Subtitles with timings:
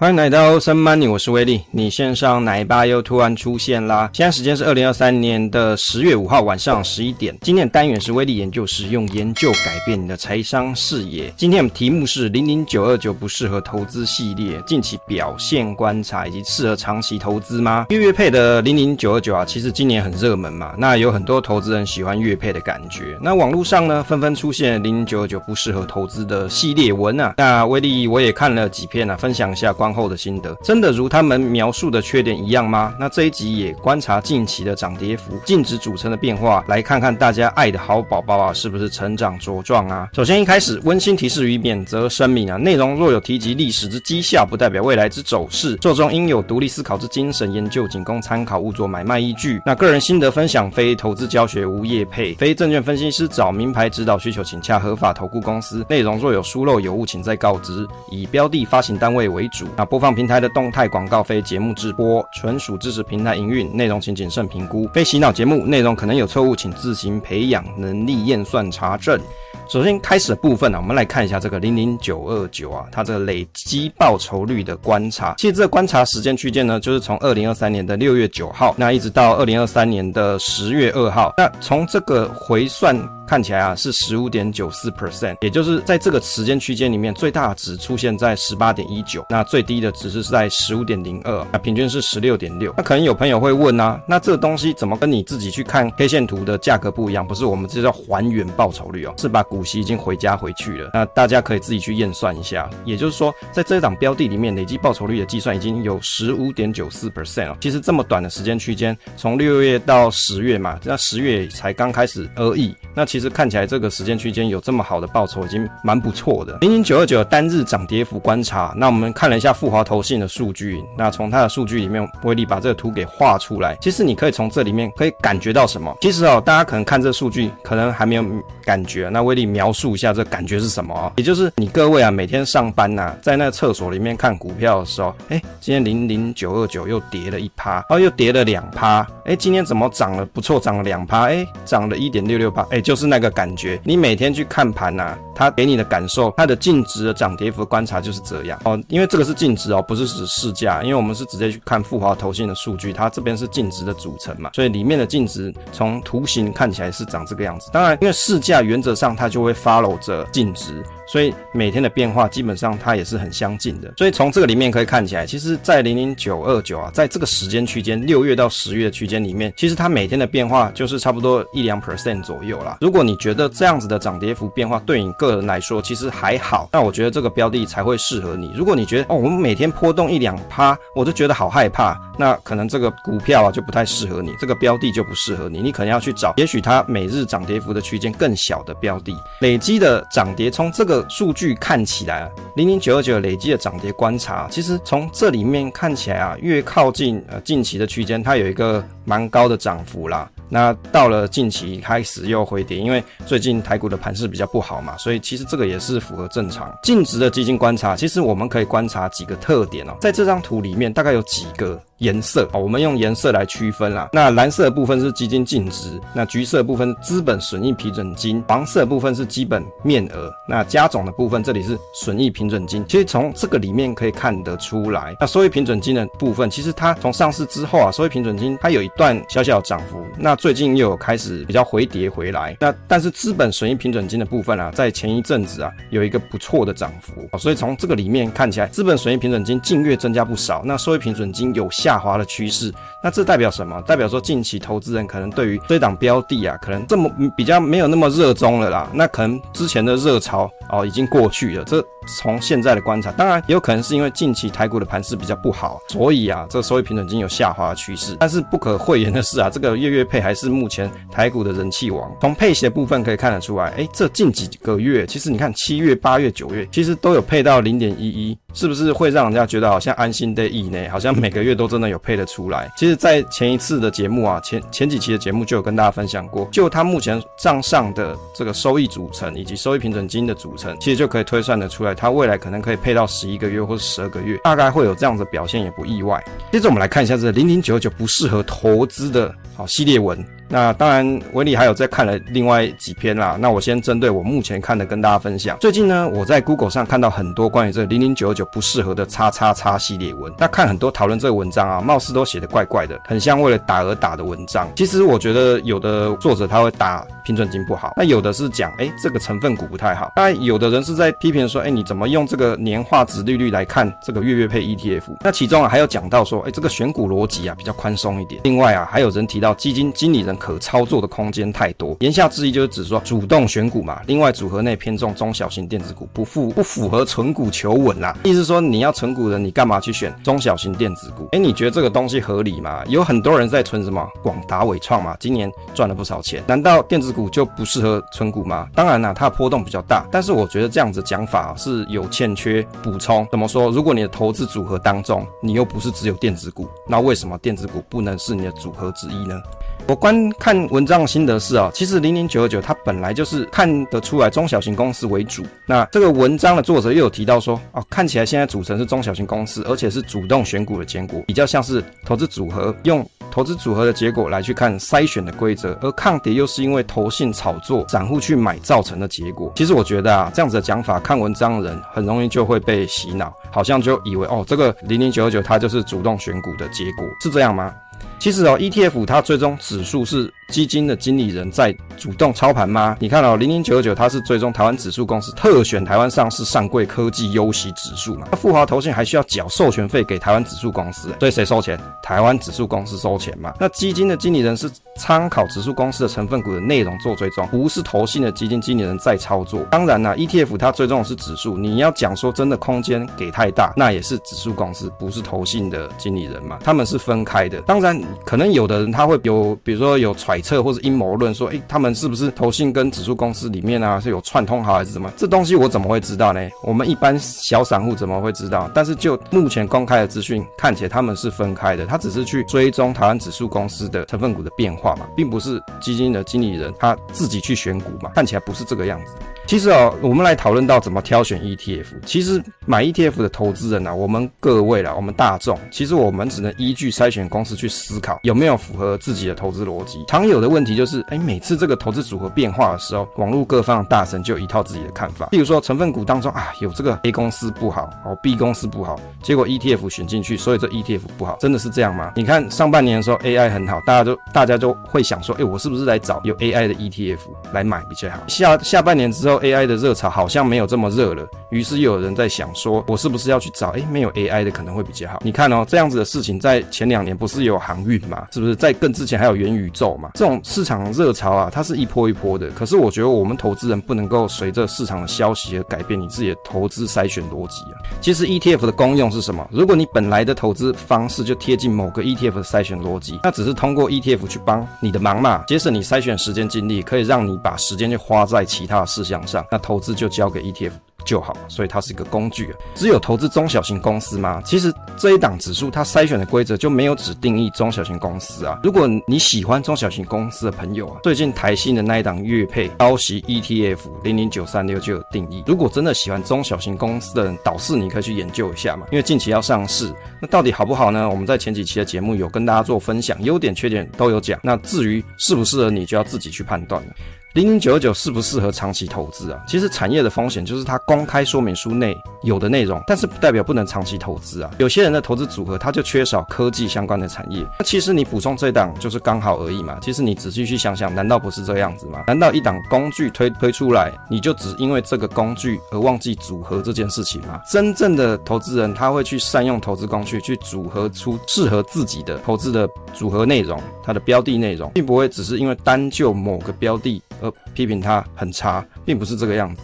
[0.00, 1.62] 欢迎来到 Awesome Money，我是威利。
[1.72, 4.08] 你线上奶爸又突然出现啦！
[4.12, 7.36] 现在时间是二零二三年的十月五号晚上十一点。
[7.40, 11.34] 今天的单元是威利研究室，用研究改变你的财商视野。
[11.36, 17.84] 今天我们题目是零零九二九不适合投资系列，近期表现观察以及适合长期投资吗？
[17.88, 20.74] 月月配的零零九二九啊，其实今年很热门嘛。
[20.78, 23.18] 那有很多投资人喜欢月配的感觉。
[23.20, 27.34] 那网络上呢，纷纷出现零零九二九不适合投资的系列文啊。
[27.36, 32.94] 那威利我也看了几篇啊，分享一下后的心得，真的如他们描述的缺点一样吗？
[32.98, 40.08] 那这一集也观察近期的涨跌幅、净值组成的变化，来看看大家爱的好宝宝啊，是不是成长茁壮啊？
[40.12, 49.60] 首先一开始温馨提示与免责声明啊，内容若有提及历史之绩效，不代表未来之走势，作中应有独立思考之精神，研究仅供参考，勿作买卖依据。
[49.64, 55.84] 那个人心得分享，非投资教学，无业配，非证券分析师找名牌指导需求，请洽合法投顾公司。
[55.88, 57.86] 内容若有疏漏有误，请再告知。
[58.10, 60.08] 以标的发行单位为主，那播放。
[60.18, 69.20] 平台的动态广告非节目直播，纯属支持平台营运，内容请谨慎评估，非洗脑节目，内容可能有错误，请自行培养能力验算查证。
[69.68, 75.36] 首先开始的部分呢、啊，我们来看一下这个零零九二九啊，它这个累积报酬率的观察。
[75.38, 81.32] 其实这个观察时间区间呢，就是从二零二三年的六月九号，那一直到二零二三年的十月二号。
[81.38, 82.98] 那从这个回算。
[83.28, 92.72] 看起来啊是十五点九四 percent，也就是在这个时间区间里面，最大值出现在十八点一九，那最低的值是在十五点零二，那平均是十六点六。
[92.78, 97.26] 那可能有朋友会问啊，那这东西怎么跟你自己去看 K 线图的价格不一样？
[97.26, 100.90] 不是我们这叫还原报酬率哦，是把股息已经回家回去了。
[100.94, 107.56] 那大家可以自己去验算一下，也就是说，在这一档标的里面，累计报酬率的计算已经有十五点九四 percent 哦。
[107.60, 112.74] 其实这么短的时间区间，从六月到十月嘛，那十月才刚开始而已。
[112.94, 116.56] 那其其实看起来这个时间区间有这么好的报酬，已经蛮不错的。
[116.60, 123.76] 零零九二九单日涨跌幅观察，那我们看了一下复华投信的数据，那从它的数据里面，威力把这个图给画出来。
[123.80, 125.92] 其实你可以从这里面可以感觉到什么？
[126.00, 128.24] 其实哦，大家可能看这数据，可能还没有
[128.64, 129.08] 感觉。
[129.08, 131.12] 那威力描述一下这感觉是什么？
[131.16, 143.28] 也就是你各位啊，每天上班呐、在那厕所里面看股票的时候，哎，今天零零九二九又跌了一趴，哦，又跌了两趴，哎，今天怎么涨了不错，涨了两趴，哎，涨了一点六六趴，哎，就是那个。
[143.38, 148.76] 感觉你每天去看盘呐、啊，它给你的感受，它的净值的涨跌幅观察就是这样哦。
[148.88, 157.70] 因为这个是净值哦，不是指市价，因为我们是直接去看富华投信的数据，它这边是净值的组成嘛，所以里面的净值从图形看起来是长这个样子。
[157.72, 160.82] 当然，因为市价原则上它就会 follow 着净值。
[161.10, 172.76] 所以每天的变化基本上它也是很相近的，所以从这个里面可以看起来，其实，在零零九二九啊，在这个时间区间，六月到十月的区间里面，其实它每天的变化就是差不多一两 percent 左右啦。
[172.82, 178.52] 如果你觉得这样子的涨跌幅变化对你个人来说其实还好，那我觉得这个标的才会适合你。
[178.54, 190.97] 如果你觉得哦，我们每天波动一两趴，我就觉得好害怕，那可能这个股票啊就不太适合你，这个标的就不适合你，你可能要去找，也许它每日涨跌幅的区间更小的标的，累积的涨跌从这个。
[191.08, 200.30] 数据看起来啊，零零九二九累计的涨跌观察，其实从这里面看起来啊，越靠近呃近期的区间，它有一个蛮高的涨幅啦。
[200.48, 206.72] 那到了近期开始又回跌，因为最近台股的盘势比较不好嘛，所以其实这个也是符合正常。
[206.82, 211.80] 净值的基金观察，其实我们可以观察几个特点哦，在这张图里面大概有几个。
[211.98, 214.08] 颜色哦，我们用颜色来区分啦。
[214.12, 222.84] 那蓝色的部分是基金净值，那橘色部分资本损益平准金，黄色部分是基本面额，那加总的部分这里是损益平准金。
[222.86, 232.56] 其实从这个里面可以看得出来，那收益平准金的部分，其实它从上市之后啊，收益平准金它有一段小小的涨幅，那最近又有开始比较回跌回来。
[232.60, 241.98] 那但是资本损益平准金的部分啊，在前一阵子啊有一个不错的涨幅，所以从这个里面看起来，资本损益平准金近月增加不少，那收益平准金有下。
[241.98, 242.72] 滑的趋势，
[243.02, 243.82] 那这代表什么？
[243.82, 248.88] 代表说近期投资人可能对于这档标的啊，可能这么比较没有那么热衷了啦。
[248.94, 251.64] 那可能之前的热潮哦已经过去了。
[251.64, 251.84] 这
[252.16, 258.16] 从现在的观察，当然也有可能是因为近期台股的盘势比较不好，所以啊，这收益平准金有下滑的趋势。
[258.18, 262.10] 但是不可讳言的是啊，这个月月配还是目前台股的人气王。
[262.20, 268.38] 从配息的部分可以看得出来，哎，这近几个月，其实你看七月、八月、九月，其实都有配到零点一一。
[268.54, 270.88] 是不是会让人家觉得好像安心的意呢？
[270.90, 272.70] 好像每个月都真的有配得出来。
[272.76, 286.22] 其实，在前一次的节目啊，前前几期的节目就有跟大家分享过，就它目前账上的这个收益组成以及收益平准金的组成，其实就可以推算得出来，它未来可能可以配到十一个月或者十二个月，大概会有这样的表现也不意外。
[286.50, 290.24] 接着我们来看一下这零零九九不适合投资的好系列文。
[290.48, 293.36] 那当然，威力还有在看了另外几篇啦。
[293.38, 295.58] 那我先针对我目前看的跟大家分享。
[295.60, 300.32] 最近呢，我在 Google 上看到很多关于这个零零九九不适合的叉叉叉系列文。
[300.38, 304.68] 那看很多讨论这个文章啊，貌似都写的怪怪的，很像为了打而打的文章。
[304.76, 310.12] 其实我觉得有的作者他会打平准金不好，那有的是讲哎这个成分股不太好。
[310.16, 315.02] 当然有的人是在批评说，哎你怎么用这个年化值利率来看这个月月配 ETF？
[315.20, 318.40] 那其中啊还有讲到说，哎这个选股逻辑啊比较宽松一点。
[318.44, 324.00] 另外啊还有人提到基金经理人可操作的空间太多，言下之意就是指说主动选股嘛。
[324.06, 328.16] 另外组合内偏重中小型电子股，不符不符合存股求稳啦。
[328.24, 331.28] 意思说你要存股的，你干嘛去选中小型电子股？
[331.32, 332.84] 哎，你觉得这个东西合理吗？
[332.86, 336.42] 有很多人在存什么广达、伟创嘛，今年赚了不少钱。
[336.46, 338.68] 难道电子股就不适合存股吗？
[338.74, 343.26] 当然啦，它的波动比较大，但是我觉得这样子讲法是有欠缺补充。
[343.30, 343.70] 怎么说？
[343.70, 349.40] 如果你的投资组合当中，你又不是只有电子股，那为什么电子股不能是你的组合之一呢？
[349.86, 355.42] 我观看文章的心得是啊，其实零零九二九它本来就是看得出来中小型公司为主。
[355.64, 369.50] 那这个文章的作者又有提到说，哦，看起来现在组成是中小型公司，而且是主动选股的结果，比较像是投资组合用投资组合的结果来去看筛选的规则，而抗跌又是因为投信炒作、散户去买造成的结果。
[369.56, 377.72] 其实我觉得啊，这样子的讲法，看文章的人很容易就会被洗脑，好像就以为哦，这个零零九二九它就是主动选股的结果，是这样吗？
[378.18, 382.96] 其实哦，ETF 它最终指数是基金的经理人在主动操盘吗？
[383.00, 388.26] 你看哦，零零九九它是追踪台湾指数公司特选台湾上市上柜科技优息指数嘛？
[388.30, 391.78] 那富华投信还需要缴授权费给台湾指数公司，所以谁收钱？
[392.02, 393.52] 台湾指数公司收钱嘛？
[393.58, 399.60] 那基金的经理人是参考指数公司的成分股的内容做追踪，不是投信的基金经理人在操作。
[399.70, 406.58] 当然啦，ETF 它追踪的是指数，你要讲说真的空间给太大，那也是指数公司，不是投信的经理人嘛？
[406.62, 407.60] 他们是分开的。
[407.62, 407.98] 当然。
[408.24, 415.10] 可能有的人他会有，比如说有揣测或是阴谋论，说，诶，他们是不是投信跟指数公司里面啊是有串通好还是什么？
[415.16, 416.40] 这东西我怎么会知道呢？
[416.62, 418.70] 我们一般小散户怎么会知道？
[418.74, 429.12] 但是就目前公开的资讯看起来，他们是分开的，他只是去追踪台湾指数公司的成分股的变化嘛，并不是基金的经理人他自己去选股嘛，看起来不是这个样子。
[429.48, 431.86] 其实哦，我们来讨论到怎么挑选 ETF。
[432.04, 440.04] 其实买 ETF 的投资人啊，我们各位啦，我们大众，其实我们只能依据筛选公司去思考有没有符合自己的投资逻辑。
[440.06, 445.28] 常有的问题就是，哎，每次这个投资组合变化的时候，网络各方大神就有一套自己的看法。
[445.30, 452.12] 比如说成分股当中啊，有这个 A 公司不好，哦 B 公司不好，结果 ETF 选进去，所以这 ETF 不好，真的是这样吗？
[452.16, 457.20] 你看上半年的时候 AI 很好，大家就大家就会想说，哎，我是不是来找有 AI 的 ETF
[457.54, 458.18] 来买比较好？
[458.28, 459.37] 下下半年之后。
[459.40, 463.70] AI 的热潮好像没有这么热了，于是又有人在想说，我是不是要去找？
[463.70, 465.20] 诶，没有 AI 的可能会比较好。
[465.22, 468.26] 你看哦，这样子的事情在前两年不是有航运嘛？
[468.30, 470.10] 是不是在更之前还有元宇宙嘛？
[470.14, 472.48] 这种市场热潮啊，它是一波一波的。
[472.50, 477.78] 可是我觉得我们投资人不能够随着市场的消息而改变你自己的投资筛选逻辑啊。
[478.00, 479.46] 其实 ETF 的功用是什么？
[479.50, 489.44] 如果你本来的投资方式就贴近某个 ETF 的筛选逻辑，那只是通过 ETF 去帮你的忙嘛，节省你筛选时间精力，可以让你把时间就花在其他的事项上。
[489.50, 490.72] 那投资就交给 ETF。
[491.04, 492.54] 就好，所以它是一个工具。
[492.74, 494.42] 只有投资中小型公司吗？
[494.44, 498.60] 其实这一档指数它筛选的规则就没有只定义中小型公司啊。
[498.62, 505.42] 如果你喜欢中小型公司的朋友啊，最近台新的那一档月配高息 ETF 零零九三六就有定义。
[505.46, 509.90] 如果真的喜欢中小型公司的人，导师你可以去研究一下嘛，因为近期要上市，
[510.20, 511.08] 那到底好不好呢？
[511.08, 514.38] 我们在前几期的节目有跟大家做分享，优点缺点都有讲。
[514.42, 516.92] 那至于适不适合你，就要自己去判断了。
[517.34, 519.40] 零零九九适不适合长期投资啊？
[519.46, 524.50] 其实产业的风险就是它公开说明书内有的内容，但是不代表不能长期投资啊。
[524.58, 529.78] 有些人的投资组合它就缺少科技相关的产业，那其实你补充这档就是刚好而已嘛。
[529.82, 532.04] 其实你仔细去想想，难道不是这样子吗？
[532.06, 537.40] 难道一档工具推推出来，你就只因为这个工具而忘记组合这件事情吗？
[537.52, 547.02] 真正的投资人他会去善用投资工具，去组合出适合自己的投资的组合内容，它的标的内容，并不会只是因为单就某个标的。
[547.20, 549.62] 而批评它很差，并不是这个样子。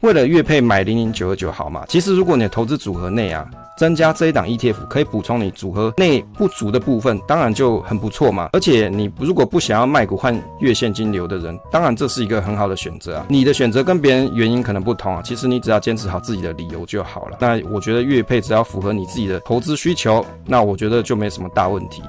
[0.00, 1.84] 为了月配买零零九二九好嘛？
[1.88, 8.48] 其实如果你的投资组合内啊，增加这一档 ETF 可以补充你组合内不足的部分，当然就很不错嘛。
[8.54, 13.26] 而且你如果不想要卖股换月现金流的人，当然这是一个很好的选择啊。
[13.28, 17.36] 你的选择跟别人原因可能不同啊，其实你只要坚持好自己的理由就好了。
[17.38, 22.02] 那我觉得月配只要符合你自己的投资需求，那我觉得就没什么大问题。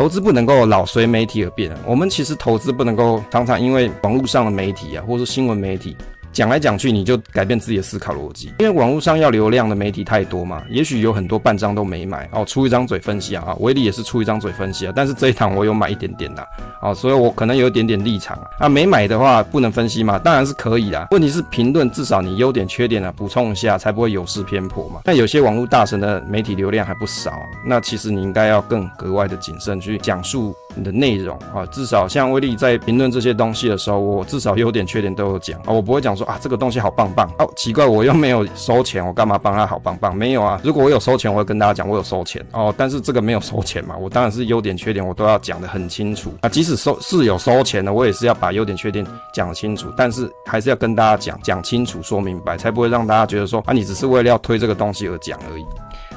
[0.00, 1.76] 投资不能够老随媒体而变。
[1.84, 5.94] 我们其实投资不能够常常因为网络上的媒体啊，或是新闻媒体
[6.32, 8.52] 讲来讲去，你就改变自己的思考逻辑。
[8.58, 16.46] 因为网络上要流量的媒体太多嘛，也许有很多半张都没买哦，出一张嘴分析啊，啊，威力也是出一张嘴分析啊，但是这一堂我有买一点点的
[16.80, 18.46] 啊，所以我可能有一点点立场啊。
[18.60, 20.18] 啊，没买的话不能分析嘛？
[20.18, 21.08] 当然是可以啦。
[21.10, 25.00] 问题是评论至少你优点缺点啊补充一下，才不会有失偏颇嘛。
[25.04, 27.32] 那有些网络大神的媒体流量还不少，
[27.66, 31.64] 那其实你应该要更格外的谨慎去讲述你的内容啊。
[31.66, 40.14] 至少像威力在评论这些东西的时候，我至少优点缺点都有讲啊，我不会讲说啊这个东西好棒棒哦，奇怪我又没有收钱，我干嘛帮他好棒棒？
[40.14, 55.64] 没有啊，如果我有收钱，我会跟大家讲我有收钱哦，但是这个没有收钱嘛，我当然是优点缺点我都要讲得很清楚啊，即使收是有收钱的，我也是要把优点缺点讲清楚，但是还是要跟大家讲讲清楚说明白，才不会让大家觉得说啊你只是为了要推这个东西而讲而已。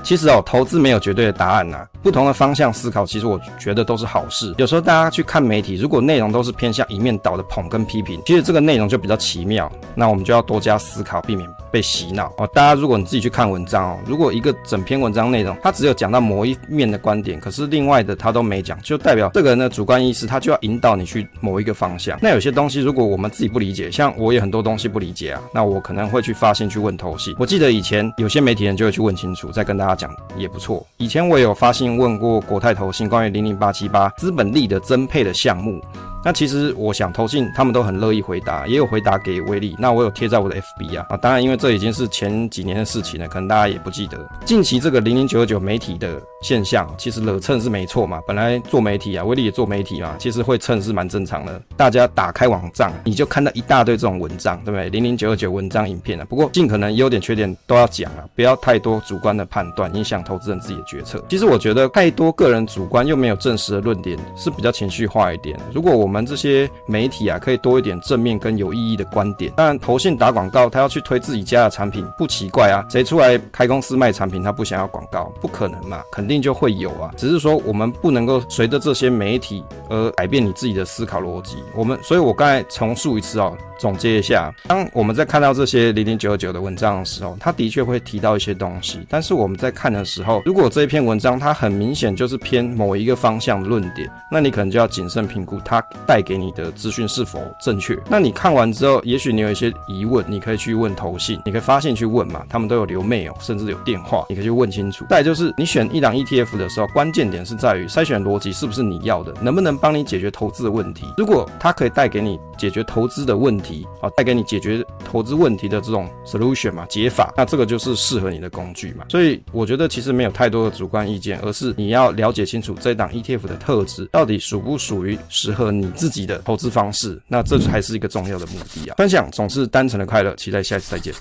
[0.04, 4.54] 其实哦，投资没有绝对的答案呐、不同的方向思考，其实我觉得都是好事。
[4.58, 9.72] 有时候大家去看媒体，如果内容都是偏向一面倒的捧跟批评，其实这个内容就比较奇妙。
[9.96, 12.48] 那我们就要多加思考，避免被洗脑哦。
[12.54, 22.18] 大家如果你自己去看文章哦，如果一个整篇文章内容，它只有讲到某一面的观点，可是另外的他都没讲，就代表这个人的主观意识，他就要引导你去某一个方向。
[22.22, 27.36] 那有些东西，如果我们自己不理解，像我也很多东西不理解啊，那我可能会去发信去问投信。
[27.40, 30.86] 我记得以前有些媒体人就会去问清楚，再跟大家奖也不错。
[30.98, 35.82] 以前我也有发信问过国泰投信关于零零八七八资本利的增配的项目。
[36.26, 39.76] 那其实我想投信他们都很乐意回答，也有回答给威力。
[39.78, 44.18] 那我有贴在我的 FB 啊啊，当然因为这已经是前几年的事情了，可能大家也不记得。
[44.46, 48.22] 近期这个零零九九媒体的现象，其实惹蹭是没错嘛。
[48.28, 51.60] 本来做媒体啊，威力也做媒体嘛，其实会蹭是蛮正常的。
[51.78, 54.90] 大家打开网站，你就看到一大堆这种文章，对不对？
[54.90, 56.26] 零零九二九文章影片啊。
[56.30, 61.24] 不过尽可能优点缺点都要讲啊，不要太多主观的判断，影响投资人自己的决策。
[61.30, 65.58] 其实我觉得太多个人主观又没有证实的论点是比较情绪化一点。
[65.74, 69.52] 如果我们这些媒体啊，可以多一点正面跟有意义的观点。
[69.56, 72.86] 当然，投信打广告，他要去推自己家的产品，不奇怪啊。
[72.90, 75.32] 谁出来开公司卖产品，他不想要广告？
[75.42, 77.14] 不可能嘛，肯定定就会有啊。
[77.16, 81.58] 只是说，我们不能够随着这些媒体而改变你自己的思考逻辑。
[81.76, 83.58] 我们，所以我刚才重述一次哦。
[83.80, 89.06] 总结一下，当我们在看到这些零零九九的文章的时候，它的确会提到一些东西。
[89.10, 97.98] 但是我们在看的时候，如果这一篇文章它很明显就是偏某一个方向论点，那你可能就要谨慎评估它带给你的资讯是否正确。
[98.08, 105.04] 那你看完之后，也许你有一些疑问，你可以去问投信，你可以发信去问嘛，他们都有留 mail，甚至有电话，你可以去问清楚。
[105.10, 111.06] 再就是你选一档一 ETF 的时候，关键点是在于筛选逻辑是不是你要的，能不能帮你解决投资的问题。
[111.18, 119.06] 如果它可以带给你解决投资的问题，啊，带给你解决投资问题的这种 solution 嘛，解法，那这个就是适合你的工具嘛。
[119.10, 128.96] 所以我觉得其实没有太多的主观意见，而是你要了解清楚这档 ETF 的特质到底属不属于适合你自己的投资方式，那这才是一个重要的目的啊。
[128.98, 131.14] 分享总是单纯的快乐，期待下次再见。